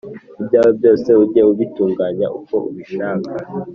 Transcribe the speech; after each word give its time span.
Ibyawe 0.41 0.71
byose 0.79 1.09
ujye 1.21 1.41
ubitunganya 1.51 2.27
uko 2.39 2.55
ubishaka, 2.69 3.31